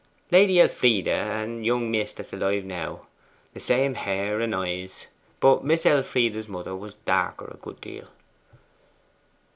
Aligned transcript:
'Lady 0.31 0.59
Elfride 0.59 1.07
and 1.07 1.63
young 1.63 1.91
Miss 1.91 2.15
that's 2.15 2.33
alive 2.33 2.65
now. 2.65 3.01
The 3.53 3.59
same 3.59 3.93
hair 3.93 4.39
and 4.39 4.55
eyes: 4.55 5.05
but 5.39 5.63
Miss 5.63 5.85
Elfride's 5.85 6.47
mother 6.47 6.75
was 6.75 6.95
darker 7.05 7.45
a 7.53 7.57
good 7.57 7.79
deal. 7.81 8.07